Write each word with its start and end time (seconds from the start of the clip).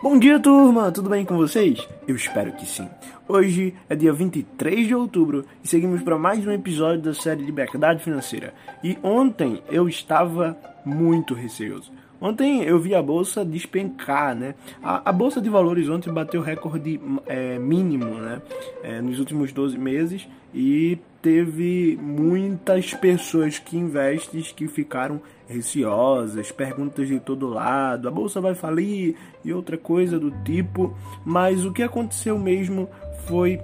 Bom 0.00 0.16
dia, 0.16 0.38
turma! 0.38 0.92
Tudo 0.92 1.10
bem 1.10 1.24
com 1.24 1.36
vocês? 1.36 1.84
Eu 2.06 2.14
espero 2.14 2.52
que 2.52 2.64
sim. 2.64 2.88
Hoje 3.26 3.74
é 3.88 3.96
dia 3.96 4.12
23 4.12 4.86
de 4.86 4.94
outubro 4.94 5.44
e 5.62 5.66
seguimos 5.66 6.02
para 6.02 6.16
mais 6.16 6.46
um 6.46 6.52
episódio 6.52 7.02
da 7.02 7.12
série 7.12 7.42
Liberdade 7.42 8.04
Financeira. 8.04 8.54
E 8.82 8.96
ontem 9.02 9.60
eu 9.68 9.88
estava 9.88 10.56
muito 10.84 11.34
receoso. 11.34 11.90
Ontem 12.20 12.62
eu 12.62 12.78
vi 12.80 12.94
a 12.94 13.02
bolsa 13.02 13.44
despencar, 13.44 14.34
né? 14.34 14.54
A, 14.82 15.10
a 15.10 15.12
bolsa 15.12 15.40
de 15.40 15.48
valores 15.48 15.88
ontem 15.88 16.12
bateu 16.12 16.40
recorde 16.40 17.00
é, 17.26 17.58
mínimo, 17.58 18.06
né? 18.06 18.42
É, 18.82 19.00
nos 19.00 19.18
últimos 19.18 19.52
12 19.52 19.78
meses 19.78 20.28
e 20.52 20.98
teve 21.22 21.98
muitas 22.00 22.94
pessoas 22.94 23.58
que 23.58 23.76
investem 23.76 24.40
que 24.40 24.66
ficaram 24.66 25.20
receosas, 25.48 26.50
perguntas 26.52 27.08
de 27.08 27.20
todo 27.20 27.48
lado, 27.48 28.08
a 28.08 28.10
bolsa 28.10 28.40
vai 28.40 28.54
falir 28.54 29.16
e 29.44 29.52
outra 29.52 29.76
coisa 29.76 30.18
do 30.18 30.30
tipo. 30.42 30.96
Mas 31.24 31.64
o 31.64 31.72
que 31.72 31.82
aconteceu 31.82 32.38
mesmo 32.38 32.88
foi 33.26 33.60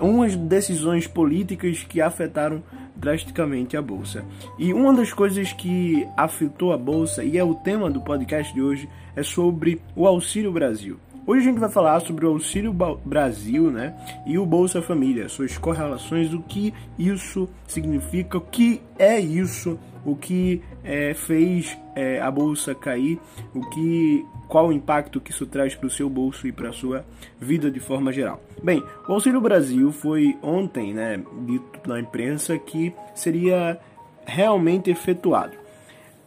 umas 0.00 0.36
decisões 0.36 1.06
políticas 1.06 1.82
que 1.82 2.00
afetaram 2.00 2.62
drasticamente 2.96 3.76
a 3.76 3.82
bolsa. 3.82 4.24
E 4.58 4.72
uma 4.72 4.94
das 4.94 5.12
coisas 5.12 5.52
que 5.52 6.06
afetou 6.16 6.72
a 6.72 6.78
bolsa, 6.78 7.22
e 7.22 7.36
é 7.36 7.44
o 7.44 7.54
tema 7.54 7.90
do 7.90 8.00
podcast 8.00 8.52
de 8.52 8.62
hoje, 8.62 8.88
é 9.14 9.22
sobre 9.22 9.80
o 9.94 10.06
Auxílio 10.06 10.52
Brasil. 10.52 10.98
Hoje 11.26 11.40
a 11.40 11.50
gente 11.50 11.58
vai 11.58 11.68
falar 11.68 11.98
sobre 12.00 12.24
o 12.24 12.28
Auxílio 12.28 12.72
Brasil, 13.04 13.68
né? 13.68 13.96
E 14.24 14.38
o 14.38 14.46
Bolsa 14.46 14.80
Família, 14.80 15.28
suas 15.28 15.58
correlações, 15.58 16.32
o 16.32 16.40
que 16.40 16.72
isso 16.96 17.48
significa, 17.66 18.38
o 18.38 18.40
que 18.40 18.80
é 18.96 19.18
isso, 19.18 19.76
o 20.06 20.16
que 20.16 20.62
é, 20.84 21.12
fez 21.12 21.76
é, 21.94 22.20
a 22.20 22.30
bolsa 22.30 22.74
cair, 22.74 23.18
o 23.54 23.60
que, 23.70 24.24
qual 24.48 24.68
o 24.68 24.72
impacto 24.72 25.20
que 25.20 25.30
isso 25.30 25.46
traz 25.46 25.74
para 25.74 25.86
o 25.86 25.90
seu 25.90 26.08
bolso 26.08 26.46
e 26.46 26.52
para 26.52 26.70
a 26.70 26.72
sua 26.72 27.04
vida 27.38 27.70
de 27.70 27.80
forma 27.80 28.12
geral. 28.12 28.40
Bem, 28.62 28.82
o 29.08 29.12
Auxílio 29.12 29.40
Brasil 29.40 29.92
foi 29.92 30.38
ontem, 30.42 30.94
né, 30.94 31.20
dito 31.44 31.88
na 31.88 32.00
imprensa 32.00 32.56
que 32.58 32.94
seria 33.14 33.78
realmente 34.24 34.90
efetuado 34.90 35.66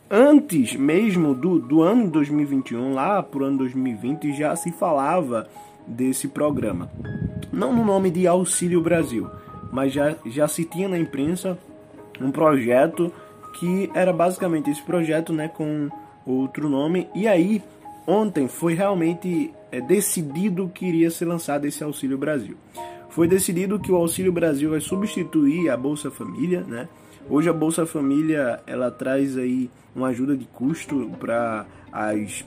antes 0.09 0.75
mesmo 0.75 1.35
do, 1.35 1.59
do 1.59 1.81
ano 1.83 2.09
2021, 2.09 2.93
lá 2.93 3.21
por 3.21 3.43
ano 3.43 3.59
2020, 3.59 4.33
já 4.33 4.55
se 4.55 4.71
falava 4.71 5.47
desse 5.85 6.27
programa. 6.27 6.89
Não 7.51 7.73
no 7.73 7.85
nome 7.85 8.09
de 8.09 8.25
Auxílio 8.25 8.81
Brasil, 8.81 9.29
mas 9.71 9.93
já, 9.93 10.15
já 10.25 10.47
se 10.47 10.65
tinha 10.65 10.89
na 10.89 10.97
imprensa 10.97 11.57
um 12.19 12.31
projeto 12.31 13.13
que 13.53 13.89
era 13.93 14.13
basicamente 14.13 14.69
esse 14.69 14.81
projeto 14.81 15.33
né, 15.33 15.47
com 15.47 15.89
outro 16.25 16.69
nome. 16.69 17.07
E 17.15 17.27
aí, 17.27 17.61
ontem 18.05 18.47
foi 18.47 18.73
realmente 18.73 19.53
é, 19.71 19.81
decidido 19.81 20.69
que 20.73 20.85
iria 20.85 21.09
ser 21.09 21.25
lançado 21.25 21.65
esse 21.65 21.83
Auxílio 21.83 22.17
Brasil. 22.17 22.55
Foi 23.09 23.27
decidido 23.27 23.79
que 23.79 23.91
o 23.91 23.95
Auxílio 23.95 24.31
Brasil 24.31 24.69
vai 24.69 24.79
substituir 24.79 25.69
a 25.69 25.77
Bolsa 25.77 26.11
Família, 26.11 26.61
né? 26.61 26.87
Hoje 27.29 27.49
a 27.49 27.53
Bolsa 27.53 27.85
Família 27.85 28.61
ela 28.65 28.89
traz 28.89 29.37
aí 29.37 29.69
uma 29.95 30.07
ajuda 30.07 30.35
de 30.35 30.45
custo 30.45 31.11
para 31.19 31.65
as 31.91 32.45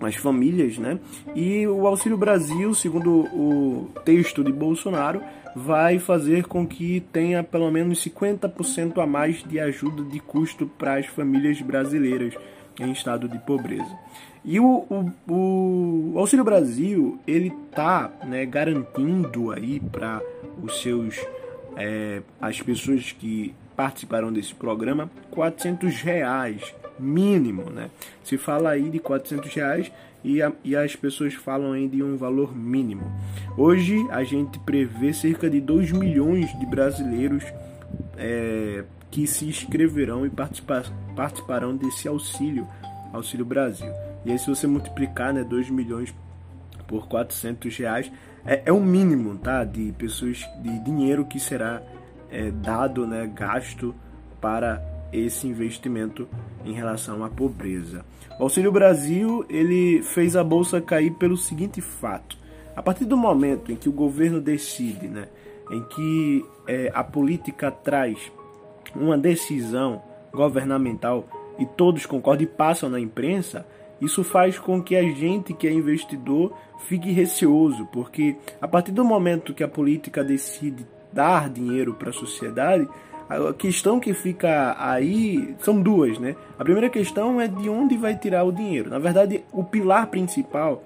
as 0.00 0.14
famílias, 0.16 0.78
né? 0.78 0.98
E 1.34 1.66
o 1.66 1.86
Auxílio 1.86 2.16
Brasil, 2.16 2.74
segundo 2.74 3.10
o 3.10 3.90
texto 4.04 4.42
de 4.42 4.52
Bolsonaro, 4.52 5.22
vai 5.54 5.98
fazer 5.98 6.46
com 6.46 6.66
que 6.66 7.00
tenha 7.12 7.42
pelo 7.42 7.70
menos 7.70 8.04
50% 8.04 9.02
a 9.02 9.06
mais 9.06 9.42
de 9.44 9.60
ajuda 9.60 10.02
de 10.02 10.18
custo 10.20 10.66
para 10.66 10.96
as 10.96 11.06
famílias 11.06 11.60
brasileiras 11.60 12.34
em 12.80 12.90
estado 12.90 13.28
de 13.28 13.38
pobreza. 13.38 13.98
E 14.44 14.58
o, 14.58 14.84
o, 15.28 16.12
o 16.14 16.18
Auxílio 16.18 16.44
Brasil 16.44 17.18
ele 17.26 17.52
tá 17.72 18.10
né, 18.24 18.44
garantindo 18.44 19.52
aí 19.52 19.78
para 19.78 20.20
os 20.62 20.80
seus 20.80 21.20
é, 21.76 22.22
as 22.40 22.60
pessoas 22.60 23.12
que 23.12 23.54
participaram 23.76 24.32
desse 24.32 24.54
programa 24.54 25.10
400 25.30 26.02
reais 26.02 26.74
mínimo, 26.98 27.70
né? 27.70 27.90
Se 28.22 28.36
fala 28.36 28.70
aí 28.70 28.90
de 28.90 28.98
400 28.98 29.52
reais 29.54 29.92
e, 30.24 30.42
a, 30.42 30.52
e 30.64 30.76
as 30.76 30.94
pessoas 30.94 31.34
falam 31.34 31.72
aí 31.72 31.88
de 31.88 32.02
um 32.02 32.16
valor 32.16 32.56
mínimo. 32.56 33.10
Hoje 33.56 33.96
a 34.10 34.22
gente 34.24 34.58
prevê 34.60 35.12
cerca 35.12 35.50
de 35.50 35.60
2 35.60 35.92
milhões 35.92 36.56
de 36.58 36.66
brasileiros 36.66 37.44
é, 38.16 38.84
que 39.10 39.26
se 39.26 39.44
inscreverão 39.44 40.24
e 40.24 40.30
participar, 40.30 40.84
participarão 41.14 41.76
desse 41.76 42.08
auxílio, 42.08 42.66
Auxílio 43.12 43.44
Brasil. 43.44 43.92
E 44.24 44.32
aí 44.32 44.38
se 44.38 44.48
você 44.48 44.66
multiplicar, 44.66 45.34
né, 45.34 45.44
2 45.44 45.68
milhões 45.68 46.14
por 46.86 47.06
400 47.08 47.76
reais, 47.76 48.10
é, 48.44 48.62
é 48.66 48.72
o 48.72 48.80
mínimo, 48.80 49.36
tá? 49.36 49.64
De 49.64 49.92
pessoas, 49.92 50.38
de 50.60 50.78
dinheiro 50.80 51.24
que 51.24 51.38
será 51.38 51.82
é, 52.30 52.50
dado, 52.50 53.06
né, 53.06 53.30
gasto 53.34 53.94
para 54.40 54.82
esse 55.12 55.46
investimento 55.46 56.28
em 56.64 56.72
relação 56.72 57.24
à 57.24 57.28
pobreza. 57.28 58.04
O 58.38 58.44
Auxílio 58.44 58.72
Brasil 58.72 59.44
ele 59.48 60.02
fez 60.02 60.34
a 60.36 60.42
bolsa 60.42 60.80
cair 60.80 61.12
pelo 61.12 61.36
seguinte 61.36 61.80
fato: 61.80 62.36
a 62.74 62.82
partir 62.82 63.04
do 63.04 63.16
momento 63.16 63.70
em 63.70 63.76
que 63.76 63.88
o 63.88 63.92
governo 63.92 64.40
decide, 64.40 65.08
né, 65.08 65.28
em 65.70 65.82
que 65.82 66.44
é, 66.66 66.90
a 66.94 67.04
política 67.04 67.70
traz 67.70 68.32
uma 68.94 69.18
decisão 69.18 70.02
governamental 70.32 71.26
e 71.58 71.66
todos 71.66 72.06
concordam 72.06 72.44
e 72.44 72.46
passam 72.46 72.88
na 72.88 72.98
imprensa, 72.98 73.66
isso 74.00 74.24
faz 74.24 74.58
com 74.58 74.82
que 74.82 74.96
a 74.96 75.02
gente 75.02 75.54
que 75.54 75.68
é 75.68 75.72
investidor 75.72 76.52
fique 76.86 77.10
receoso, 77.12 77.86
porque 77.92 78.36
a 78.60 78.66
partir 78.66 78.92
do 78.92 79.04
momento 79.04 79.54
que 79.54 79.62
a 79.62 79.68
política 79.68 80.24
decide 80.24 80.86
dar 81.12 81.48
dinheiro 81.48 81.94
para 81.94 82.10
a 82.10 82.12
sociedade, 82.12 82.88
a 83.36 83.54
questão 83.54 83.98
que 83.98 84.12
fica 84.12 84.76
aí 84.78 85.54
são 85.60 85.80
duas, 85.80 86.18
né? 86.18 86.36
A 86.58 86.64
primeira 86.64 86.88
questão 86.88 87.40
é 87.40 87.48
de 87.48 87.68
onde 87.68 87.96
vai 87.96 88.16
tirar 88.16 88.44
o 88.44 88.52
dinheiro. 88.52 88.90
Na 88.90 88.98
verdade, 88.98 89.42
o 89.52 89.64
pilar 89.64 90.06
principal, 90.08 90.84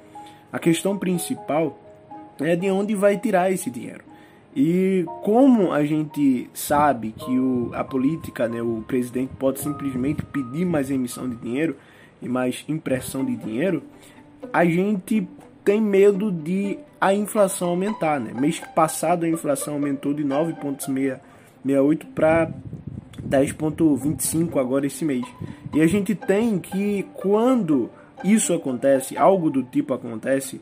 a 0.53 0.59
questão 0.59 0.97
principal 0.97 1.79
é 2.41 2.55
de 2.55 2.71
onde 2.71 2.95
vai 2.95 3.17
tirar 3.17 3.51
esse 3.51 3.71
dinheiro. 3.71 4.05
E 4.55 5.05
como 5.23 5.73
a 5.73 5.85
gente 5.85 6.49
sabe 6.55 7.13
que 7.13 7.39
o, 7.39 7.71
a 7.75 7.85
política, 7.85 8.49
né, 8.49 8.63
o 8.63 8.83
presidente 8.87 9.33
pode 9.39 9.61
simplesmente 9.61 10.23
pedir 10.23 10.65
mais 10.65 10.91
emissão 10.91 11.29
de 11.29 11.37
dinheiro 11.37 11.77
e 12.23 12.29
mais 12.29 12.65
impressão 12.67 13.25
de 13.25 13.37
dinheiro, 13.37 13.83
a 14.53 14.65
gente 14.65 15.29
tem 15.63 15.81
medo 15.81 16.33
de 16.33 16.79
a 16.99 17.13
inflação 17.13 17.69
aumentar. 17.69 18.19
Né? 18.19 18.33
Mês 18.33 18.61
passado 18.75 19.25
a 19.25 19.29
inflação 19.29 19.75
aumentou 19.75 20.15
de 20.15 20.25
9,68 21.67 22.07
para 22.15 22.51
10,25 23.29 24.59
agora 24.59 24.87
esse 24.87 25.05
mês. 25.05 25.27
E 25.75 25.81
a 25.81 25.87
gente 25.87 26.15
tem 26.15 26.59
que, 26.59 27.05
quando 27.15 27.91
isso 28.25 28.53
acontece, 28.53 29.17
algo 29.17 29.51
do 29.51 29.63
tipo 29.63 29.93
acontece, 29.93 30.61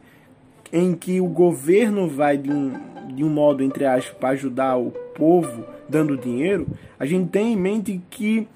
em 0.72 0.94
que 0.94 1.20
o 1.20 1.26
governo 1.26 2.08
vai 2.08 2.36
de 2.36 2.50
um, 2.50 2.72
de 3.14 3.22
um 3.22 3.28
modo, 3.28 3.62
entre 3.62 3.84
aspas, 3.84 4.16
para 4.18 4.30
ajudar 4.30 4.76
o 4.76 4.90
povo 4.90 5.64
dando 5.88 6.16
dinheiro, 6.16 6.66
a 6.98 7.06
gente 7.06 7.30
tem 7.30 7.52
em 7.52 7.56
mente 7.56 8.00
que 8.10 8.48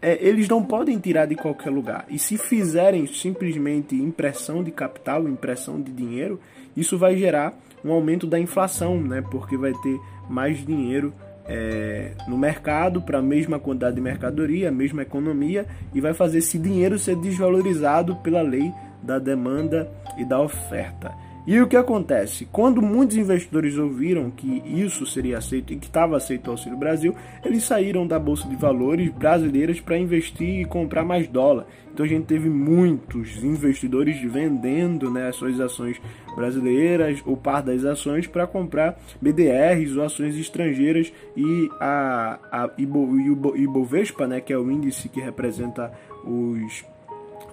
é, 0.00 0.16
eles 0.26 0.48
não 0.48 0.62
podem 0.62 0.98
tirar 0.98 1.26
de 1.26 1.34
qualquer 1.34 1.70
lugar. 1.70 2.06
E 2.08 2.18
se 2.18 2.38
fizerem 2.38 3.06
simplesmente 3.06 3.94
impressão 3.94 4.62
de 4.62 4.70
capital, 4.70 5.28
impressão 5.28 5.80
de 5.80 5.92
dinheiro, 5.92 6.40
isso 6.76 6.96
vai 6.96 7.16
gerar 7.16 7.52
um 7.84 7.90
aumento 7.92 8.26
da 8.26 8.38
inflação, 8.38 9.00
né? 9.00 9.22
Porque 9.30 9.56
vai 9.56 9.72
ter 9.72 9.98
mais 10.28 10.64
dinheiro 10.64 11.12
é, 11.48 12.12
no 12.26 12.36
mercado 12.36 13.00
para 13.00 13.18
a 13.18 13.22
mesma 13.22 13.58
quantidade 13.58 13.96
de 13.96 14.00
mercadoria, 14.00 14.68
a 14.68 14.72
mesma 14.72 15.02
economia, 15.02 15.66
e 15.94 16.00
vai 16.00 16.14
fazer 16.14 16.38
esse 16.38 16.58
dinheiro 16.58 16.98
ser 16.98 17.16
desvalorizado 17.16 18.16
pela 18.16 18.42
lei 18.42 18.72
da 19.02 19.18
demanda 19.18 19.90
e 20.16 20.24
da 20.24 20.40
oferta. 20.40 21.25
E 21.46 21.60
o 21.60 21.68
que 21.68 21.76
acontece? 21.76 22.44
Quando 22.50 22.82
muitos 22.82 23.16
investidores 23.16 23.78
ouviram 23.78 24.32
que 24.32 24.60
isso 24.66 25.06
seria 25.06 25.38
aceito 25.38 25.72
e 25.72 25.76
que 25.76 25.86
estava 25.86 26.16
aceito 26.16 26.48
o 26.48 26.50
Auxílio 26.50 26.76
Brasil, 26.76 27.14
eles 27.44 27.62
saíram 27.62 28.04
da 28.04 28.18
Bolsa 28.18 28.48
de 28.48 28.56
Valores 28.56 29.12
brasileiras 29.12 29.78
para 29.78 29.96
investir 29.96 30.62
e 30.62 30.64
comprar 30.64 31.04
mais 31.04 31.28
dólar. 31.28 31.68
Então 31.92 32.04
a 32.04 32.08
gente 32.08 32.26
teve 32.26 32.50
muitos 32.50 33.44
investidores 33.44 34.20
vendendo 34.20 35.08
né, 35.08 35.28
as 35.28 35.36
suas 35.36 35.60
ações 35.60 36.00
brasileiras 36.34 37.22
ou 37.24 37.36
parte 37.36 37.66
das 37.66 37.84
ações 37.84 38.26
para 38.26 38.44
comprar 38.48 38.98
BDRs 39.20 39.96
ou 39.96 40.02
ações 40.02 40.36
estrangeiras 40.36 41.12
e 41.36 41.68
a, 41.80 42.40
a 42.50 42.70
Ibo, 42.76 43.20
Ibo, 43.20 43.56
Ibovespa, 43.56 44.26
né, 44.26 44.40
que 44.40 44.52
é 44.52 44.58
o 44.58 44.68
índice 44.68 45.08
que 45.08 45.20
representa 45.20 45.92
os 46.24 46.84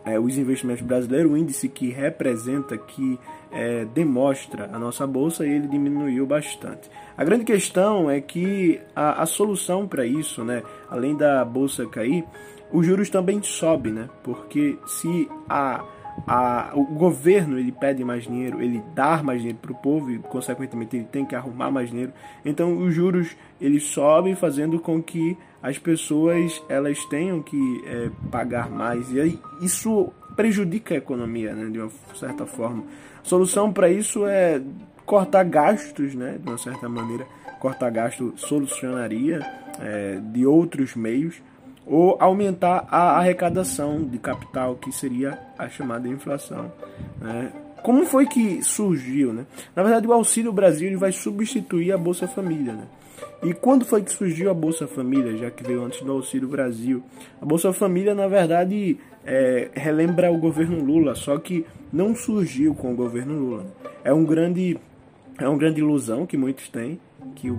é, 0.05 0.19
os 0.19 0.37
investimentos 0.37 0.81
brasileiros, 0.81 1.31
o 1.31 1.37
índice 1.37 1.69
que 1.69 1.89
representa, 1.89 2.77
que 2.77 3.19
é, 3.51 3.85
demonstra 3.85 4.69
a 4.73 4.79
nossa 4.79 5.05
bolsa, 5.05 5.45
ele 5.45 5.67
diminuiu 5.67 6.25
bastante. 6.25 6.89
A 7.15 7.23
grande 7.23 7.45
questão 7.45 8.09
é 8.09 8.19
que 8.19 8.81
a, 8.95 9.21
a 9.21 9.25
solução 9.25 9.87
para 9.87 10.05
isso, 10.05 10.43
né, 10.43 10.63
além 10.89 11.15
da 11.15 11.45
bolsa 11.45 11.85
cair, 11.85 12.25
os 12.71 12.85
juros 12.85 13.09
também 13.09 13.41
sobem, 13.43 13.93
né? 13.93 14.09
Porque 14.23 14.79
se 14.87 15.29
a, 15.47 15.85
a, 16.27 16.71
o 16.73 16.83
governo 16.83 17.57
ele 17.57 17.71
pede 17.71 18.03
mais 18.03 18.23
dinheiro, 18.23 18.61
ele 18.61 18.81
dá 18.95 19.21
mais 19.21 19.39
dinheiro 19.39 19.59
para 19.61 19.71
o 19.71 19.75
povo 19.75 20.11
e 20.11 20.19
consequentemente 20.19 20.95
ele 20.95 21.05
tem 21.05 21.25
que 21.25 21.35
arrumar 21.35 21.71
mais 21.71 21.89
dinheiro. 21.89 22.13
Então 22.45 22.77
os 22.77 22.93
juros 22.93 23.35
eles 23.59 23.83
sobem 23.83 24.35
fazendo 24.35 24.79
com 24.79 25.01
que 25.01 25.37
as 25.61 25.77
pessoas 25.77 26.61
elas 26.69 27.03
tenham 27.05 27.41
que 27.41 27.83
é, 27.85 28.09
pagar 28.31 28.69
mais 28.69 29.11
e 29.11 29.19
aí 29.19 29.39
isso 29.61 30.11
prejudica 30.35 30.95
a 30.95 30.97
economia, 30.97 31.53
né, 31.53 31.69
de 31.69 31.79
uma 31.79 31.91
certa 32.15 32.45
forma. 32.45 32.83
A 33.23 33.27
solução 33.27 33.71
para 33.71 33.89
isso 33.89 34.25
é 34.25 34.61
cortar 35.05 35.43
gastos, 35.43 36.15
né, 36.15 36.37
de 36.41 36.49
uma 36.49 36.57
certa 36.57 36.89
maneira. 36.89 37.25
Cortar 37.59 37.89
gasto 37.91 38.33
solucionaria 38.35 39.39
é, 39.79 40.19
de 40.21 40.45
outros 40.45 40.95
meios 40.95 41.41
ou 41.85 42.17
aumentar 42.19 42.87
a 42.89 43.17
arrecadação 43.17 44.03
de 44.03 44.17
capital, 44.17 44.75
que 44.75 44.91
seria 44.91 45.39
a 45.57 45.67
chamada 45.67 46.07
inflação. 46.07 46.71
Né? 47.19 47.51
Como 47.81 48.05
foi 48.05 48.25
que 48.25 48.63
surgiu? 48.63 49.33
Né? 49.33 49.45
Na 49.75 49.83
verdade, 49.83 50.07
o 50.07 50.13
Auxílio 50.13 50.53
Brasil 50.53 50.97
vai 50.97 51.11
substituir 51.11 51.91
a 51.91 51.97
Bolsa 51.97 52.27
Família. 52.27 52.73
Né? 52.73 52.87
E 53.43 53.53
quando 53.53 53.85
foi 53.85 54.01
que 54.01 54.11
surgiu 54.11 54.49
a 54.49 54.53
Bolsa 54.53 54.87
Família, 54.87 55.37
já 55.37 55.51
que 55.51 55.63
veio 55.63 55.83
antes 55.83 56.01
do 56.01 56.11
Auxílio 56.13 56.47
Brasil? 56.47 57.03
A 57.41 57.45
Bolsa 57.45 57.73
Família, 57.73 58.15
na 58.15 58.27
verdade, 58.27 58.97
é, 59.25 59.69
relembra 59.73 60.31
o 60.31 60.37
governo 60.37 60.83
Lula, 60.83 61.13
só 61.15 61.37
que 61.37 61.65
não 61.91 62.15
surgiu 62.15 62.73
com 62.73 62.93
o 62.93 62.95
governo 62.95 63.37
Lula. 63.37 63.65
É 64.03 64.13
um 64.13 64.23
grande 64.23 64.79
é 65.39 65.47
uma 65.47 65.57
grande 65.57 65.79
ilusão 65.79 66.25
que 66.25 66.37
muitos 66.37 66.69
têm 66.69 66.99
que 67.35 67.49
o, 67.49 67.55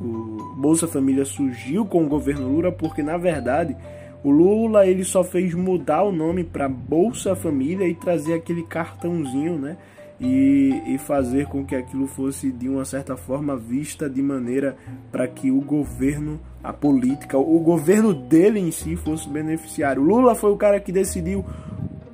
o 0.00 0.54
Bolsa 0.56 0.86
Família 0.86 1.24
surgiu 1.24 1.84
com 1.84 2.04
o 2.04 2.08
governo 2.08 2.48
Lula, 2.48 2.72
porque 2.72 3.02
na 3.02 3.16
verdade 3.16 3.76
o 4.22 4.30
Lula 4.30 4.86
ele 4.86 5.04
só 5.04 5.22
fez 5.22 5.54
mudar 5.54 6.02
o 6.02 6.12
nome 6.12 6.44
para 6.44 6.68
Bolsa 6.68 7.36
Família 7.36 7.86
e 7.86 7.94
trazer 7.94 8.34
aquele 8.34 8.62
cartãozinho, 8.64 9.58
né? 9.58 9.76
E, 10.20 10.82
e 10.84 10.98
fazer 10.98 11.46
com 11.46 11.64
que 11.64 11.76
aquilo 11.76 12.08
fosse 12.08 12.50
de 12.50 12.68
uma 12.68 12.84
certa 12.84 13.16
forma 13.16 13.56
vista 13.56 14.10
de 14.10 14.20
maneira 14.20 14.76
para 15.12 15.28
que 15.28 15.48
o 15.48 15.60
governo, 15.60 16.40
a 16.60 16.72
política, 16.72 17.38
o 17.38 17.60
governo 17.60 18.12
dele 18.12 18.58
em 18.58 18.72
si 18.72 18.96
fosse 18.96 19.28
beneficiário. 19.28 20.02
O 20.02 20.04
Lula 20.04 20.34
foi 20.34 20.50
o 20.50 20.56
cara 20.56 20.80
que 20.80 20.90
decidiu 20.90 21.44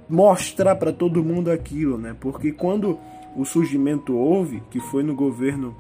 mostrar 0.06 0.76
para 0.76 0.92
todo 0.92 1.24
mundo 1.24 1.50
aquilo, 1.50 1.96
né? 1.96 2.14
Porque 2.20 2.52
quando 2.52 2.98
o 3.36 3.44
surgimento 3.44 4.16
houve, 4.16 4.62
que 4.70 4.80
foi 4.80 5.02
no 5.02 5.14
governo 5.14 5.76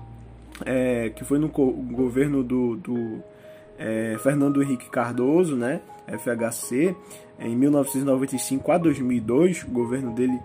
é, 0.64 1.10
que 1.10 1.24
foi 1.24 1.38
no 1.38 1.48
governo 1.48 2.44
do, 2.44 2.76
do 2.76 3.22
é, 3.78 4.16
Fernando 4.22 4.62
Henrique 4.62 4.88
Cardoso, 4.88 5.56
né, 5.56 5.80
FHC, 6.06 6.94
em 7.40 7.56
1995 7.56 8.70
a 8.70 8.78
2002, 8.78 9.64
o 9.64 9.70
governo 9.70 10.12
dele 10.12 10.38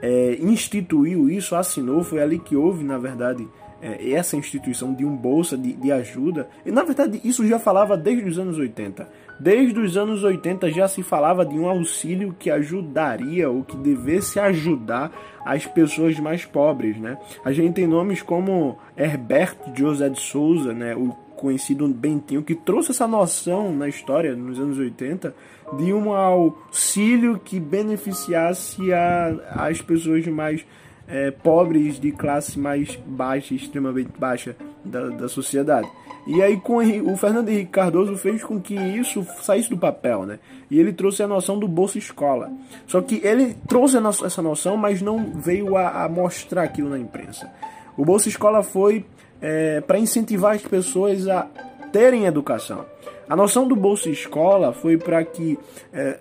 é, 0.00 0.36
instituiu 0.40 1.28
isso, 1.28 1.56
assinou, 1.56 2.04
foi 2.04 2.22
ali 2.22 2.38
que 2.38 2.54
houve, 2.54 2.84
na 2.84 2.98
verdade, 2.98 3.48
é, 3.80 4.12
essa 4.12 4.36
instituição 4.36 4.94
de 4.94 5.04
um 5.04 5.16
bolsa 5.16 5.56
de, 5.56 5.72
de 5.72 5.92
ajuda. 5.92 6.48
E 6.64 6.70
na 6.70 6.82
verdade 6.82 7.20
isso 7.24 7.46
já 7.46 7.58
falava 7.58 7.96
desde 7.96 8.28
os 8.28 8.38
anos 8.38 8.58
80. 8.58 9.08
Desde 9.38 9.78
os 9.78 9.96
anos 9.96 10.24
80 10.24 10.70
já 10.70 10.88
se 10.88 11.02
falava 11.02 11.44
de 11.44 11.54
um 11.58 11.68
auxílio 11.68 12.34
que 12.38 12.50
ajudaria 12.50 13.50
ou 13.50 13.62
que 13.62 13.76
devesse 13.76 14.40
ajudar 14.40 15.12
as 15.44 15.66
pessoas 15.66 16.18
mais 16.18 16.44
pobres, 16.44 16.96
né? 16.98 17.18
A 17.44 17.52
gente 17.52 17.74
tem 17.74 17.86
nomes 17.86 18.22
como 18.22 18.78
Herbert 18.96 19.56
José 19.74 20.08
de 20.08 20.20
Souza, 20.20 20.72
né? 20.72 20.96
O 20.96 21.14
conhecido 21.36 21.86
Bentinho, 21.86 22.42
que 22.42 22.54
trouxe 22.54 22.92
essa 22.92 23.06
noção 23.06 23.74
na 23.74 23.88
história 23.88 24.34
nos 24.34 24.58
anos 24.58 24.78
80 24.78 25.34
de 25.76 25.92
um 25.92 26.12
auxílio 26.12 27.38
que 27.38 27.60
beneficiasse 27.60 28.92
a, 28.92 29.36
as 29.50 29.82
pessoas 29.82 30.26
mais 30.26 30.64
é, 31.08 31.30
pobres 31.30 32.00
de 32.00 32.12
classe 32.12 32.58
mais 32.58 32.96
baixa, 33.06 33.54
extremamente 33.54 34.10
baixa 34.18 34.56
da, 34.84 35.08
da 35.08 35.28
sociedade. 35.28 35.88
E 36.26 36.42
aí 36.42 36.56
com 36.56 36.78
o 36.78 37.16
Fernando 37.16 37.48
Henrique 37.48 37.70
Cardoso 37.70 38.16
fez 38.16 38.42
com 38.42 38.60
que 38.60 38.74
isso 38.74 39.24
saísse 39.42 39.70
do 39.70 39.78
papel, 39.78 40.26
né? 40.26 40.40
E 40.68 40.78
ele 40.80 40.92
trouxe 40.92 41.22
a 41.22 41.28
noção 41.28 41.56
do 41.56 41.68
Bolsa 41.68 41.98
Escola. 41.98 42.50
Só 42.86 43.00
que 43.00 43.20
ele 43.24 43.56
trouxe 43.68 43.96
essa 44.24 44.42
noção, 44.42 44.76
mas 44.76 45.00
não 45.00 45.32
veio 45.34 45.76
a, 45.76 46.04
a 46.04 46.08
mostrar 46.08 46.64
aquilo 46.64 46.90
na 46.90 46.98
imprensa. 46.98 47.48
O 47.96 48.04
Bolsa 48.04 48.28
Escola 48.28 48.64
foi 48.64 49.04
é, 49.40 49.80
para 49.80 50.00
incentivar 50.00 50.56
as 50.56 50.62
pessoas 50.62 51.28
a 51.28 51.46
terem 51.92 52.24
educação. 52.24 52.84
A 53.28 53.36
noção 53.36 53.66
do 53.66 53.76
Bolsa 53.76 54.08
Escola 54.08 54.72
foi 54.72 54.96
para 54.96 55.24
que 55.24 55.56
é, 55.92 56.18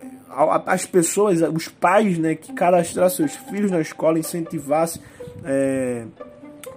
as 0.66 0.86
pessoas, 0.86 1.42
os 1.42 1.68
pais 1.68 2.18
né, 2.18 2.36
que 2.36 2.54
cadastrassem 2.54 3.28
seus 3.28 3.50
filhos 3.50 3.72
na 3.72 3.80
escola, 3.80 4.20
incentivassem 4.20 5.02
é, 5.44 6.06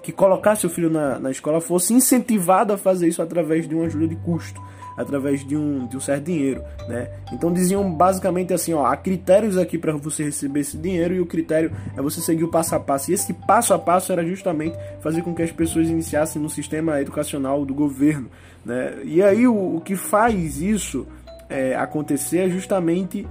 que 0.03 0.13
colocasse 0.13 0.67
o 0.67 0.71
filho 0.71 0.91
na, 0.91 1.19
na 1.19 1.31
escola 1.31 1.61
fosse 1.61 1.93
incentivado 1.93 2.73
a 2.73 2.79
fazer 2.79 3.09
isso 3.09 3.21
através 3.21 3.69
de 3.69 3.75
uma 3.75 3.87
ajuda 3.87 4.09
de 4.09 4.17
custo, 4.17 4.59
através 4.97 5.47
de 5.47 5.57
um, 5.57 5.87
de 5.87 5.97
um 5.97 6.01
certo 6.01 6.25
dinheiro, 6.25 6.63
né? 6.89 7.11
Então 7.33 7.53
diziam 7.53 7.93
basicamente 7.93 8.53
assim, 8.53 8.73
ó, 8.73 8.87
há 8.87 8.97
critérios 8.97 9.57
aqui 9.57 9.77
para 9.77 9.93
você 9.93 10.25
receber 10.25 10.61
esse 10.61 10.77
dinheiro 10.77 11.15
e 11.15 11.21
o 11.21 11.27
critério 11.27 11.73
é 11.97 12.03
você 12.03 12.21
seguir 12.21 12.45
o 12.45 12.49
passo 12.49 12.75
a 12.75 12.81
passo. 12.81 13.11
E 13.11 13.15
esse 13.15 13.33
passo 13.33 13.75
a 13.75 13.79
passo 13.79 14.11
era 14.11 14.25
justamente 14.25 14.77
fazer 15.01 15.23
com 15.23 15.35
que 15.35 15.43
as 15.43 15.53
pessoas 15.53 15.89
iniciassem 15.89 16.41
no 16.41 16.49
sistema 16.49 17.01
educacional 17.01 17.65
do 17.65 17.75
governo, 17.75 18.31
né? 18.65 18.95
E 19.05 19.23
aí 19.23 19.47
o, 19.47 19.77
o 19.77 19.81
que 19.81 19.95
faz 19.95 20.61
isso 20.61 21.07
é, 21.49 21.75
acontecer 21.75 22.39
é 22.39 22.49
justamente 22.49 23.27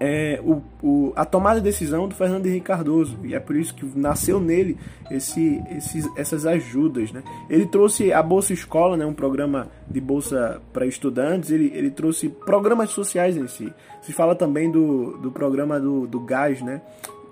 é, 0.00 0.40
o, 0.44 0.62
o, 0.82 1.12
a 1.16 1.24
tomada 1.24 1.60
de 1.60 1.64
decisão 1.64 2.08
do 2.08 2.14
Fernando 2.14 2.46
Henrique 2.46 2.66
Cardoso. 2.66 3.18
E 3.24 3.34
é 3.34 3.40
por 3.40 3.56
isso 3.56 3.74
que 3.74 3.84
nasceu 3.98 4.40
nele 4.40 4.76
esse, 5.10 5.62
esses, 5.70 6.08
essas 6.16 6.46
ajudas. 6.46 7.12
Né? 7.12 7.22
Ele 7.50 7.66
trouxe 7.66 8.12
a 8.12 8.22
Bolsa 8.22 8.52
Escola, 8.52 8.96
né, 8.96 9.04
um 9.04 9.14
programa 9.14 9.68
de 9.88 10.00
bolsa 10.00 10.60
para 10.72 10.86
estudantes, 10.86 11.50
ele, 11.50 11.72
ele 11.74 11.90
trouxe 11.90 12.28
programas 12.28 12.90
sociais 12.90 13.36
em 13.36 13.48
si. 13.48 13.72
Se 14.02 14.12
fala 14.12 14.34
também 14.34 14.70
do, 14.70 15.18
do 15.18 15.30
programa 15.30 15.80
do, 15.80 16.06
do 16.06 16.20
gás, 16.20 16.62
né, 16.62 16.80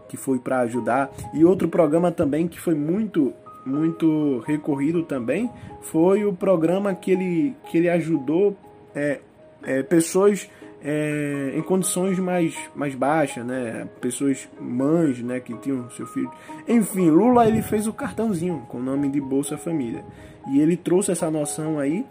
que 0.09 0.17
foi 0.17 0.39
para 0.39 0.61
ajudar. 0.61 1.11
E 1.33 1.45
outro 1.45 1.69
programa 1.69 2.11
também 2.11 2.49
que 2.49 2.61
foi 2.61 2.75
muito 2.75 3.33
muito 3.65 4.39
recorrido 4.47 5.03
também 5.03 5.51
foi 5.81 6.25
o 6.25 6.33
programa 6.33 6.95
que 6.95 7.11
ele, 7.11 7.57
que 7.69 7.77
ele 7.77 7.89
ajudou 7.89 8.57
é, 8.95 9.19
é, 9.63 9.83
pessoas 9.83 10.49
é, 10.83 11.53
em 11.57 11.63
condições 11.63 12.19
mais, 12.19 12.57
mais 12.75 12.95
baixas, 12.95 13.45
né? 13.45 13.89
Pessoas 14.01 14.49
mães, 14.61 15.21
né, 15.21 15.41
que 15.41 15.57
tinham 15.59 15.91
seu 15.91 16.07
filho. 16.07 16.31
Enfim, 16.69 17.11
Lula 17.11 17.47
ele 17.47 17.63
fez 17.63 17.87
o 17.87 17.93
cartãozinho 17.93 18.65
com 18.69 18.79
o 18.79 18.83
nome 18.83 19.09
de 19.09 19.21
Bolsa 19.21 19.57
Família. 19.57 20.05
E 20.49 20.61
ele 20.61 20.77
trouxe 20.77 21.11
essa 21.11 21.31
noção 21.31 21.79
aí 21.79 22.05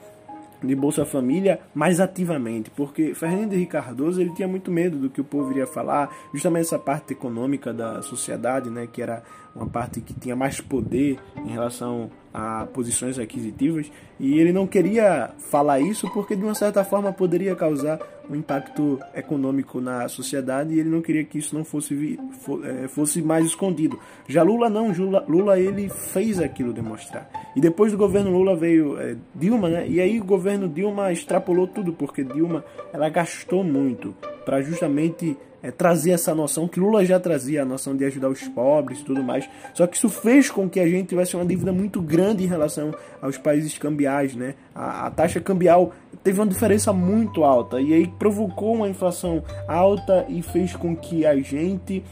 de 0.61 0.75
Bolsa 0.75 1.05
Família 1.05 1.59
mais 1.73 1.99
ativamente, 1.99 2.69
porque 2.71 3.13
Fernando 3.13 3.53
Henrique 3.53 3.71
Cardoso 3.71 4.19
ele 4.19 4.33
tinha 4.33 4.47
muito 4.47 4.71
medo 4.71 4.97
do 4.97 5.09
que 5.09 5.21
o 5.21 5.23
povo 5.23 5.51
iria 5.51 5.67
falar, 5.67 6.09
justamente 6.33 6.65
essa 6.65 6.79
parte 6.79 7.13
econômica 7.13 7.73
da 7.73 8.01
sociedade, 8.01 8.69
né, 8.69 8.87
que 8.91 9.01
era 9.01 9.23
uma 9.55 9.67
parte 9.67 10.01
que 10.01 10.13
tinha 10.13 10.35
mais 10.35 10.59
poder 10.59 11.19
em 11.37 11.49
relação 11.49 12.09
a 12.35 12.67
posições 12.73 13.17
aquisitivas, 13.17 13.89
e 14.19 14.37
ele 14.37 14.51
não 14.51 14.67
queria 14.67 15.29
falar 15.49 15.79
isso 15.79 16.11
porque 16.11 16.35
de 16.35 16.43
uma 16.43 16.53
certa 16.53 16.83
forma 16.83 17.13
poderia 17.13 17.55
causar 17.55 17.97
um 18.29 18.35
impacto 18.35 18.99
econômico 19.13 19.79
na 19.79 20.09
sociedade 20.09 20.73
e 20.73 20.79
ele 20.79 20.89
não 20.89 21.01
queria 21.01 21.23
que 21.23 21.37
isso 21.37 21.55
não 21.55 21.63
fosse 21.63 22.19
é, 22.65 22.89
fosse 22.89 23.21
mais 23.21 23.45
escondido. 23.45 23.97
Já 24.27 24.43
Lula 24.43 24.69
não, 24.69 24.91
Lula, 24.91 25.23
Lula 25.29 25.57
ele 25.57 25.87
fez 25.87 26.41
aquilo 26.41 26.73
demonstrar. 26.73 27.29
E 27.55 27.61
depois 27.61 27.93
do 27.93 27.97
governo 27.97 28.31
Lula 28.31 28.53
veio 28.53 28.99
é, 28.99 29.15
Dilma, 29.33 29.69
né? 29.69 29.87
E 29.87 30.01
aí 30.01 30.19
o 30.19 30.25
governo 30.25 30.67
Dilma 30.67 31.13
extrapolou 31.13 31.67
tudo 31.67 31.93
porque 31.93 32.21
Dilma 32.21 32.65
ela 32.91 33.07
gastou 33.07 33.63
muito 33.63 34.13
para 34.43 34.61
justamente 34.61 35.37
é, 35.65 35.71
trazer 35.71 36.11
essa 36.11 36.35
noção 36.35 36.67
que 36.67 36.79
Lula 36.79 37.03
já 37.03 37.19
trazia, 37.19 37.63
a 37.63 37.65
noção 37.65 37.97
de 37.97 38.05
ajudar 38.05 38.29
os 38.29 38.47
pobres 38.49 38.99
e 38.99 39.03
tudo 39.03 39.23
mais. 39.23 39.49
Só 39.73 39.87
que 39.87 39.97
isso 39.97 40.09
fez 40.09 40.51
com 40.51 40.69
que 40.69 40.79
a 40.79 40.87
gente 40.87 41.07
tivesse 41.07 41.35
uma 41.35 41.45
dívida 41.45 41.73
muito 41.73 42.01
grande 42.01 42.43
em 42.43 42.47
relação 42.47 42.93
aos 43.19 43.37
países 43.37 43.75
cambiais, 43.75 44.35
né? 44.35 44.53
A, 44.75 45.07
a 45.07 45.11
taxa 45.11 45.41
cambial 45.41 45.91
teve 46.23 46.39
uma 46.39 46.45
diferença 46.45 46.93
muito 46.93 47.43
alta 47.43 47.81
e 47.81 47.93
aí 47.93 48.07
provocou 48.07 48.75
uma 48.75 48.87
inflação 48.87 49.43
alta 49.67 50.25
e 50.29 50.41
fez 50.43 50.75
com 50.75 50.95
que 50.95 51.25
a 51.25 51.35
gente, 51.37 52.03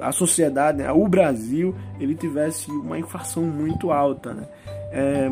a 0.00 0.10
sociedade, 0.12 0.78
né? 0.78 0.90
o 0.90 1.06
Brasil, 1.06 1.74
ele 2.00 2.14
tivesse 2.14 2.70
uma 2.70 2.98
inflação 2.98 3.42
muito 3.42 3.90
alta, 3.90 4.32
né? 4.32 4.48
É, 4.90 5.30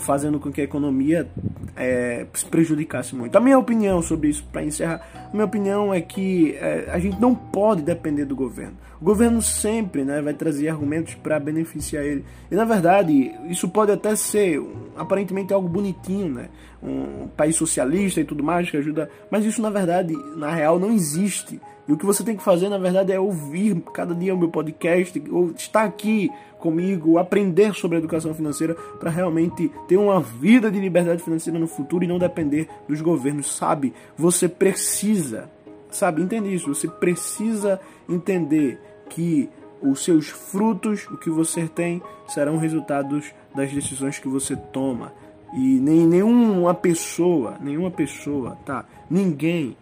fazendo 0.00 0.38
com 0.38 0.50
que 0.50 0.60
a 0.60 0.64
economia 0.64 1.28
é, 1.76 2.26
se 2.34 2.44
prejudicasse 2.44 3.14
muito. 3.14 3.36
A 3.36 3.40
minha 3.40 3.58
opinião 3.58 4.02
sobre 4.02 4.28
isso, 4.28 4.44
para 4.50 4.64
encerrar, 4.64 5.00
a 5.14 5.32
minha 5.32 5.44
opinião 5.44 5.94
é 5.94 6.00
que 6.00 6.54
é, 6.54 6.88
a 6.90 6.98
gente 6.98 7.20
não 7.20 7.34
pode 7.34 7.82
depender 7.82 8.24
do 8.24 8.34
governo. 8.34 8.76
O 9.00 9.04
governo 9.04 9.40
sempre 9.40 10.04
né, 10.04 10.20
vai 10.20 10.34
trazer 10.34 10.68
argumentos 10.68 11.14
para 11.14 11.38
beneficiar 11.38 12.04
ele. 12.04 12.24
E 12.50 12.54
na 12.54 12.64
verdade, 12.64 13.32
isso 13.48 13.68
pode 13.68 13.92
até 13.92 14.16
ser 14.16 14.60
aparentemente 14.96 15.52
algo 15.52 15.68
bonitinho, 15.68 16.34
né? 16.34 16.48
Um 16.82 17.28
país 17.28 17.56
socialista 17.56 18.20
e 18.20 18.24
tudo 18.24 18.42
mais 18.42 18.70
que 18.70 18.76
ajuda. 18.76 19.10
Mas 19.30 19.44
isso 19.44 19.60
na 19.60 19.70
verdade, 19.70 20.14
na 20.36 20.50
real, 20.50 20.78
não 20.78 20.92
existe. 20.92 21.60
E 21.86 21.92
o 21.92 21.96
que 21.96 22.04
você 22.04 22.22
tem 22.22 22.36
que 22.36 22.42
fazer, 22.42 22.68
na 22.68 22.76
verdade, 22.76 23.12
é 23.12 23.18
ouvir 23.18 23.80
cada 23.94 24.14
dia 24.14 24.34
o 24.34 24.38
meu 24.38 24.50
podcast, 24.50 25.22
ou 25.30 25.52
estar 25.52 25.84
aqui 25.84 26.30
comigo, 26.58 27.18
aprender 27.18 27.74
sobre 27.74 27.96
educação 27.96 28.34
financeira 28.34 28.74
para 29.00 29.10
realmente 29.10 29.72
ter 29.86 29.96
uma 29.96 30.20
vida 30.20 30.70
de 30.70 30.78
liberdade 30.78 31.22
financeira 31.22 31.58
no 31.58 31.66
futuro 31.66 32.04
e 32.04 32.06
não 32.06 32.18
depender 32.18 32.68
dos 32.86 33.00
governos, 33.00 33.56
sabe? 33.56 33.94
Você 34.18 34.48
precisa, 34.48 35.48
sabe? 35.90 36.20
Entende 36.20 36.54
isso? 36.54 36.74
Você 36.74 36.88
precisa 36.88 37.80
entender 38.06 38.78
que 39.08 39.48
os 39.80 40.04
seus 40.04 40.28
frutos, 40.28 41.06
o 41.06 41.16
que 41.16 41.30
você 41.30 41.66
tem, 41.66 42.02
serão 42.26 42.58
resultados 42.58 43.32
das 43.54 43.72
decisões 43.72 44.18
que 44.18 44.28
você 44.28 44.56
toma. 44.56 45.12
E 45.54 45.80
nem 45.80 46.06
nenhuma 46.06 46.74
pessoa, 46.74 47.56
nenhuma 47.60 47.90
pessoa, 47.90 48.56
tá? 48.66 48.84
Ninguém 49.10 49.76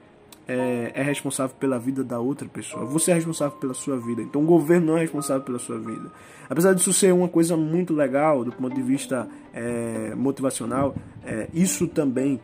é, 0.46 0.92
é, 0.94 1.02
responsável 1.02 1.56
pela 1.58 1.78
vida 1.78 2.04
da 2.04 2.20
outra 2.20 2.48
pessoa. 2.48 2.84
Você 2.86 3.10
é 3.10 3.14
responsável 3.14 3.58
pela 3.58 3.74
sua 3.74 3.98
vida. 3.98 4.22
Então 4.22 4.42
o 4.42 4.46
governo 4.46 4.88
não 4.88 4.96
é 4.96 5.00
responsável 5.00 5.42
pela 5.42 5.58
sua 5.58 5.78
vida. 5.78 6.10
Apesar 6.48 6.72
disso 6.72 6.92
ser 6.92 7.12
uma 7.12 7.28
coisa 7.28 7.56
muito 7.56 7.92
legal 7.92 8.44
do 8.44 8.52
ponto 8.52 8.74
de 8.74 8.82
vista 8.82 9.28
é, 9.52 10.14
motivacional, 10.14 10.94
é, 11.24 11.48
isso 11.52 11.88
também 11.88 12.40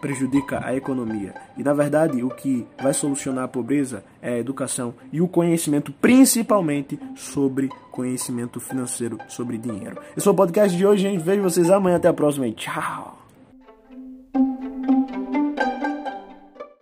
prejudica 0.00 0.60
a 0.64 0.74
economia. 0.74 1.34
E 1.56 1.62
na 1.62 1.72
verdade, 1.72 2.22
o 2.22 2.28
que 2.28 2.66
vai 2.80 2.92
solucionar 2.94 3.44
a 3.44 3.48
pobreza 3.48 4.04
é 4.20 4.34
a 4.34 4.38
educação 4.38 4.94
e 5.12 5.20
o 5.20 5.28
conhecimento, 5.28 5.92
principalmente 5.92 6.98
sobre 7.16 7.68
conhecimento 7.90 8.60
financeiro, 8.60 9.18
sobre 9.28 9.58
dinheiro. 9.58 9.98
Esse 10.16 10.24
foi 10.24 10.32
o 10.32 10.36
podcast 10.36 10.76
de 10.76 10.86
hoje, 10.86 11.02
gente. 11.02 11.22
Vejo 11.22 11.42
vocês 11.42 11.70
amanhã. 11.70 11.96
Até 11.96 12.08
a 12.08 12.12
próxima 12.12 12.46
e 12.46 12.52
tchau! 12.52 13.21